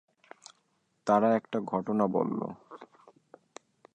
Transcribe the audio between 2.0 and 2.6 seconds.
বলল।